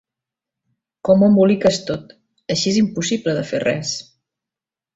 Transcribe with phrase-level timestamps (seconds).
[1.09, 2.15] Com ho emboliques tot:
[2.55, 3.93] així és impossible de fer res!